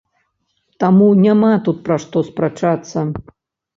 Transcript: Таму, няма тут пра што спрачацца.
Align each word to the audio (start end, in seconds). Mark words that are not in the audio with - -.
Таму, 0.83 1.09
няма 1.27 1.51
тут 1.67 1.77
пра 1.89 1.99
што 2.07 2.17
спрачацца. 2.31 2.99